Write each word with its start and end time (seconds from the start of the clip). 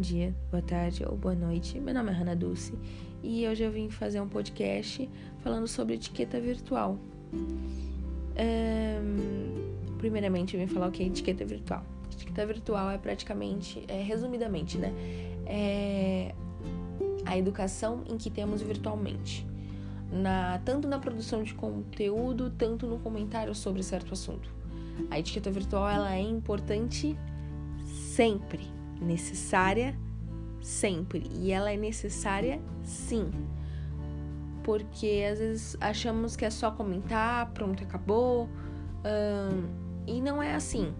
dia, 0.00 0.32
boa 0.50 0.62
tarde 0.62 1.04
ou 1.04 1.16
boa 1.16 1.34
noite. 1.34 1.80
Meu 1.80 1.92
nome 1.92 2.10
é 2.10 2.14
Hanna 2.14 2.36
Dulce 2.36 2.72
e 3.22 3.46
hoje 3.48 3.64
eu 3.64 3.70
vim 3.70 3.90
fazer 3.90 4.20
um 4.20 4.28
podcast 4.28 5.08
falando 5.38 5.66
sobre 5.66 5.94
etiqueta 5.94 6.40
virtual. 6.40 6.96
primeiramente, 9.98 10.54
eu 10.54 10.60
vim 10.60 10.72
falar 10.72 10.88
o 10.88 10.92
que 10.92 11.02
é 11.02 11.06
etiqueta 11.06 11.44
virtual. 11.44 11.84
Etiqueta 12.12 12.46
virtual 12.46 12.90
é 12.90 12.98
praticamente, 12.98 13.84
é, 13.88 14.00
resumidamente, 14.00 14.78
né? 14.78 14.92
É 15.44 16.34
a 17.26 17.36
educação 17.36 18.04
em 18.08 18.16
que 18.16 18.30
temos 18.30 18.62
virtualmente. 18.62 19.44
Na, 20.12 20.58
tanto 20.64 20.86
na 20.86 20.98
produção 20.98 21.42
de 21.42 21.52
conteúdo, 21.54 22.50
tanto 22.50 22.86
no 22.86 22.98
comentário 23.00 23.54
sobre 23.54 23.82
certo 23.82 24.12
assunto. 24.12 24.48
A 25.10 25.18
etiqueta 25.18 25.50
virtual 25.50 25.88
ela 25.88 26.14
é 26.14 26.20
importante 26.20 27.18
sempre 27.84 28.77
necessária 29.00 29.96
sempre. 30.60 31.30
E 31.34 31.50
ela 31.50 31.72
é 31.72 31.76
necessária 31.76 32.60
sim. 32.82 33.30
Porque 34.62 35.24
às 35.30 35.38
vezes 35.38 35.76
achamos 35.80 36.36
que 36.36 36.44
é 36.44 36.50
só 36.50 36.70
comentar, 36.70 37.50
pronto, 37.52 37.82
acabou. 37.82 38.48
e 40.06 40.20
não 40.20 40.42
é 40.42 40.54
assim. 40.54 40.92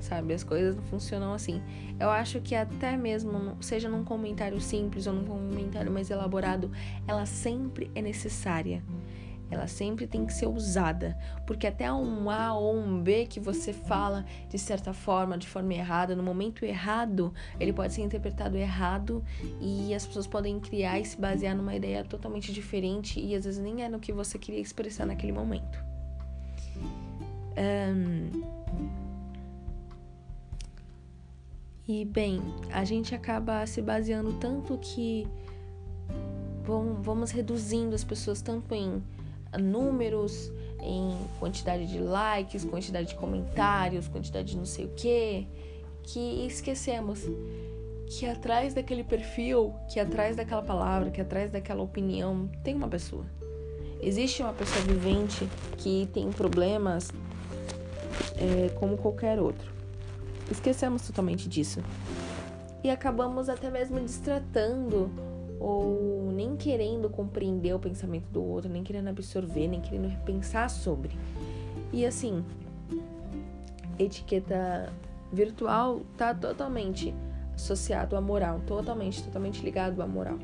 Sabe? 0.00 0.34
As 0.34 0.44
coisas 0.44 0.76
não 0.76 0.82
funcionam 0.84 1.32
assim. 1.32 1.62
Eu 1.98 2.10
acho 2.10 2.40
que 2.40 2.54
até 2.54 2.96
mesmo, 2.96 3.56
seja 3.60 3.88
num 3.88 4.04
comentário 4.04 4.60
simples 4.60 5.06
ou 5.06 5.14
num 5.14 5.24
comentário 5.24 5.90
mais 5.90 6.10
elaborado, 6.10 6.70
ela 7.06 7.24
sempre 7.24 7.90
é 7.94 8.02
necessária 8.02 8.82
ela 9.54 9.66
sempre 9.66 10.06
tem 10.06 10.26
que 10.26 10.32
ser 10.32 10.46
usada, 10.46 11.16
porque 11.46 11.66
até 11.66 11.92
um 11.92 12.28
A 12.28 12.52
ou 12.54 12.76
um 12.76 13.00
B 13.00 13.26
que 13.26 13.40
você 13.40 13.72
fala 13.72 14.24
de 14.48 14.58
certa 14.58 14.92
forma, 14.92 15.38
de 15.38 15.46
forma 15.46 15.72
errada, 15.72 16.14
no 16.14 16.22
momento 16.22 16.64
errado, 16.64 17.32
ele 17.58 17.72
pode 17.72 17.92
ser 17.92 18.02
interpretado 18.02 18.56
errado 18.56 19.24
e 19.60 19.94
as 19.94 20.06
pessoas 20.06 20.26
podem 20.26 20.60
criar 20.60 20.98
e 20.98 21.04
se 21.04 21.18
basear 21.18 21.56
numa 21.56 21.74
ideia 21.74 22.04
totalmente 22.04 22.52
diferente 22.52 23.20
e 23.20 23.34
às 23.34 23.44
vezes 23.44 23.62
nem 23.62 23.82
é 23.82 23.88
no 23.88 23.98
que 23.98 24.12
você 24.12 24.38
queria 24.38 24.60
expressar 24.60 25.06
naquele 25.06 25.32
momento. 25.32 25.78
Um... 27.56 28.64
E 31.86 32.04
bem, 32.06 32.40
a 32.72 32.82
gente 32.82 33.14
acaba 33.14 33.66
se 33.66 33.82
baseando 33.82 34.32
tanto 34.34 34.78
que 34.78 35.28
vamos 37.02 37.30
reduzindo 37.30 37.94
as 37.94 38.02
pessoas 38.02 38.40
tanto 38.40 38.74
em 38.74 39.02
números, 39.58 40.52
em 40.80 41.16
quantidade 41.38 41.86
de 41.86 41.98
likes, 41.98 42.64
quantidade 42.64 43.08
de 43.08 43.14
comentários, 43.14 44.08
quantidade 44.08 44.52
de 44.52 44.56
não 44.56 44.66
sei 44.66 44.84
o 44.84 44.88
que, 44.90 45.46
que 46.02 46.46
esquecemos 46.46 47.26
que 48.06 48.26
atrás 48.26 48.74
daquele 48.74 49.02
perfil, 49.02 49.74
que 49.88 49.98
atrás 49.98 50.36
daquela 50.36 50.62
palavra, 50.62 51.10
que 51.10 51.20
atrás 51.20 51.50
daquela 51.50 51.82
opinião, 51.82 52.48
tem 52.62 52.74
uma 52.74 52.88
pessoa. 52.88 53.24
Existe 54.00 54.42
uma 54.42 54.52
pessoa 54.52 54.84
vivente 54.84 55.48
que 55.78 56.08
tem 56.12 56.30
problemas 56.30 57.10
é, 58.36 58.68
como 58.74 58.96
qualquer 58.96 59.40
outro. 59.40 59.72
Esquecemos 60.50 61.06
totalmente 61.06 61.48
disso. 61.48 61.80
E 62.82 62.90
acabamos 62.90 63.48
até 63.48 63.70
mesmo 63.70 63.98
distratando 63.98 65.10
ou 65.60 66.30
nem 66.32 66.56
querendo 66.56 67.08
compreender 67.08 67.74
o 67.74 67.78
pensamento 67.78 68.28
do 68.28 68.42
outro, 68.42 68.70
nem 68.70 68.82
querendo 68.82 69.08
absorver, 69.08 69.68
nem 69.68 69.80
querendo 69.80 70.08
repensar 70.08 70.68
sobre. 70.68 71.16
E 71.92 72.04
assim, 72.04 72.44
etiqueta 73.98 74.92
virtual 75.32 76.00
tá 76.16 76.34
totalmente 76.34 77.14
associado 77.54 78.16
à 78.16 78.20
moral, 78.20 78.60
totalmente, 78.66 79.22
totalmente 79.22 79.62
ligado 79.62 80.02
à 80.02 80.06
moral. 80.06 80.38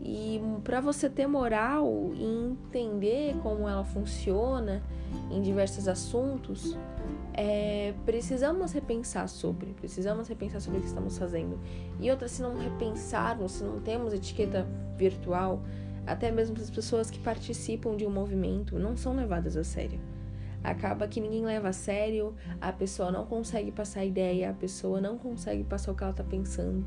E 0.00 0.40
para 0.62 0.80
você 0.80 1.08
ter 1.08 1.26
moral 1.26 2.12
e 2.14 2.22
entender 2.22 3.34
como 3.42 3.68
ela 3.68 3.84
funciona 3.84 4.82
em 5.30 5.42
diversos 5.42 5.88
assuntos, 5.88 6.76
é, 7.32 7.92
precisamos 8.04 8.72
repensar 8.72 9.28
sobre, 9.28 9.72
precisamos 9.74 10.28
repensar 10.28 10.60
sobre 10.60 10.78
o 10.78 10.82
que 10.82 10.88
estamos 10.88 11.18
fazendo. 11.18 11.58
E 12.00 12.10
outra, 12.10 12.28
se 12.28 12.40
não 12.40 12.56
repensarmos, 12.56 13.52
se 13.52 13.64
não 13.64 13.80
temos 13.80 14.12
etiqueta 14.12 14.66
virtual, 14.96 15.62
até 16.06 16.30
mesmo 16.30 16.56
as 16.56 16.70
pessoas 16.70 17.10
que 17.10 17.18
participam 17.18 17.96
de 17.96 18.06
um 18.06 18.10
movimento 18.10 18.78
não 18.78 18.96
são 18.96 19.14
levadas 19.16 19.56
a 19.56 19.64
sério. 19.64 19.98
Acaba 20.62 21.06
que 21.06 21.20
ninguém 21.20 21.44
leva 21.44 21.68
a 21.68 21.72
sério, 21.72 22.34
a 22.60 22.72
pessoa 22.72 23.10
não 23.10 23.26
consegue 23.26 23.70
passar 23.70 24.00
a 24.00 24.04
ideia, 24.04 24.50
a 24.50 24.54
pessoa 24.54 25.00
não 25.00 25.18
consegue 25.18 25.64
passar 25.64 25.92
o 25.92 25.94
que 25.94 26.02
ela 26.02 26.10
está 26.10 26.24
pensando. 26.24 26.86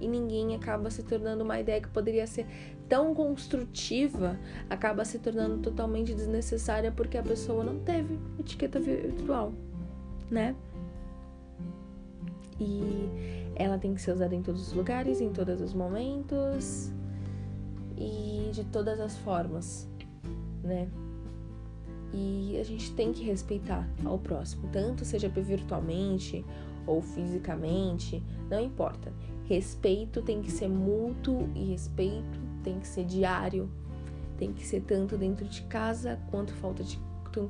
E 0.00 0.08
ninguém 0.08 0.54
acaba 0.54 0.90
se 0.90 1.02
tornando 1.02 1.44
uma 1.44 1.60
ideia 1.60 1.80
que 1.80 1.88
poderia 1.88 2.26
ser 2.26 2.46
tão 2.88 3.14
construtiva, 3.14 4.38
acaba 4.68 5.04
se 5.04 5.18
tornando 5.18 5.58
totalmente 5.58 6.14
desnecessária 6.14 6.90
porque 6.90 7.18
a 7.18 7.22
pessoa 7.22 7.62
não 7.62 7.78
teve 7.80 8.18
etiqueta 8.38 8.80
virtual 8.80 9.52
né? 10.30 10.54
E 12.58 13.08
ela 13.56 13.78
tem 13.78 13.94
que 13.94 14.00
ser 14.00 14.12
usada 14.12 14.34
em 14.34 14.42
todos 14.42 14.68
os 14.68 14.72
lugares, 14.72 15.20
em 15.20 15.32
todos 15.32 15.60
os 15.60 15.74
momentos 15.74 16.92
e 17.96 18.50
de 18.52 18.64
todas 18.64 19.00
as 19.00 19.16
formas, 19.18 19.88
né? 20.62 20.88
E 22.12 22.58
a 22.60 22.64
gente 22.64 22.92
tem 22.92 23.12
que 23.12 23.24
respeitar 23.24 23.88
ao 24.04 24.18
próximo, 24.18 24.68
tanto 24.72 25.04
seja 25.04 25.28
virtualmente 25.28 26.44
ou 26.86 27.00
fisicamente, 27.00 28.22
não 28.48 28.60
importa. 28.60 29.12
Respeito 29.44 30.22
tem 30.22 30.42
que 30.42 30.50
ser 30.50 30.68
mútuo 30.68 31.48
e 31.54 31.64
respeito 31.64 32.40
tem 32.62 32.78
que 32.78 32.86
ser 32.86 33.04
diário, 33.04 33.70
tem 34.36 34.52
que 34.52 34.66
ser 34.66 34.80
tanto 34.82 35.16
dentro 35.16 35.46
de 35.46 35.62
casa 35.62 36.18
quanto 36.30 36.52
fora 36.54 36.82
de 36.82 36.98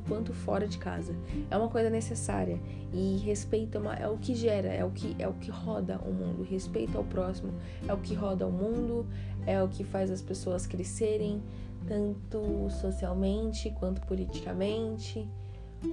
quanto 0.06 0.34
fora 0.34 0.69
de 0.69 0.77
casa. 0.77 1.15
É 1.50 1.56
uma 1.56 1.69
coisa 1.69 1.88
necessária 1.88 2.60
e 2.92 3.16
respeito 3.19 3.78
é, 3.78 3.81
uma, 3.81 3.94
é 3.94 4.09
o 4.09 4.19
que 4.19 4.34
gera, 4.34 4.69
é 4.69 4.84
o 4.84 4.91
que 4.91 5.16
é 5.19 5.27
o 5.27 5.32
que 5.32 5.50
roda 5.50 5.98
o 6.04 6.12
mundo. 6.12 6.42
Respeito 6.42 6.98
ao 6.98 7.04
próximo 7.04 7.53
é 7.88 7.92
o 7.92 7.97
que 7.97 8.15
roda 8.15 8.47
o 8.47 8.53
mundo, 8.53 9.06
é 9.47 9.62
o 9.62 9.69
que 9.69 9.84
faz 9.84 10.10
as 10.10 10.21
pessoas 10.21 10.66
crescerem 10.66 11.42
tanto 11.86 12.68
socialmente 12.70 13.70
quanto 13.70 14.00
politicamente. 14.02 15.28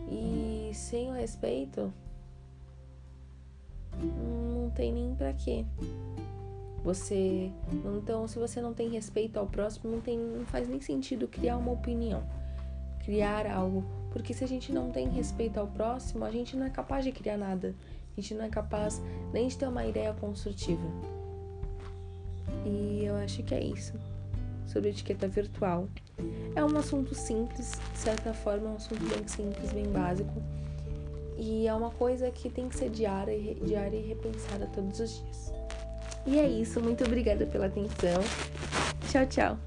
E 0.10 0.72
sem 0.74 1.10
o 1.10 1.14
respeito 1.14 1.94
não 3.96 4.70
tem 4.72 4.94
nem 4.94 5.16
para 5.16 5.34
quê. 5.34 5.66
Você, 6.84 7.52
então, 7.98 8.28
se 8.28 8.38
você 8.38 8.62
não 8.62 8.74
tem 8.74 8.90
respeito 8.90 9.38
ao 9.38 9.48
próximo, 9.48 9.92
não 9.92 10.02
tem, 10.02 10.18
não 10.18 10.46
faz 10.46 10.68
nem 10.70 10.80
sentido 10.80 11.28
criar 11.28 11.58
uma 11.58 11.72
opinião 11.72 12.24
criar 13.08 13.50
algo, 13.50 13.86
porque 14.12 14.34
se 14.34 14.44
a 14.44 14.48
gente 14.48 14.70
não 14.70 14.92
tem 14.92 15.08
respeito 15.08 15.58
ao 15.58 15.66
próximo, 15.66 16.26
a 16.26 16.30
gente 16.30 16.58
não 16.58 16.66
é 16.66 16.70
capaz 16.70 17.06
de 17.06 17.14
criar 17.14 17.38
nada. 17.38 17.74
A 18.12 18.20
gente 18.20 18.34
não 18.34 18.44
é 18.44 18.50
capaz 18.50 19.02
nem 19.32 19.48
de 19.48 19.58
ter 19.58 19.66
uma 19.66 19.86
ideia 19.86 20.14
construtiva. 20.14 20.86
E 22.66 23.06
eu 23.06 23.16
acho 23.16 23.44
que 23.44 23.56
é 23.56 23.64
isso 23.64 23.94
sobre 24.68 24.90
etiqueta 24.90 25.28
virtual. 25.28 25.88
É 26.56 26.64
um 26.64 26.78
assunto 26.78 27.16
simples, 27.16 27.74
de 27.94 28.00
certa 28.00 28.34
forma, 28.34 28.68
é 28.68 28.72
um 28.72 28.76
assunto 28.76 29.04
bem 29.06 29.28
simples, 29.28 29.72
bem 29.72 29.86
básico. 29.86 30.42
E 31.38 31.68
é 31.68 31.74
uma 31.74 31.92
coisa 31.92 32.32
que 32.32 32.50
tem 32.50 32.68
que 32.68 32.76
ser 32.76 32.90
diária, 32.90 33.56
diária 33.56 33.98
e 33.98 34.02
repensada 34.02 34.68
todos 34.68 35.00
os 35.00 35.22
dias. 35.22 35.54
E 36.26 36.40
é 36.40 36.48
isso, 36.48 36.82
muito 36.82 37.04
obrigada 37.04 37.46
pela 37.46 37.68
atenção. 37.68 38.22
Tchau, 39.10 39.26
tchau. 39.28 39.58